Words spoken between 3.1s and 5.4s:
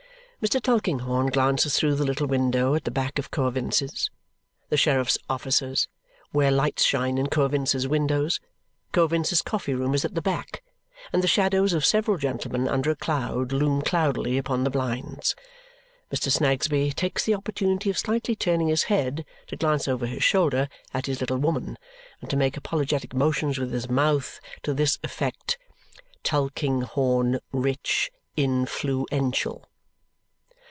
of Coavinses', the sheriff's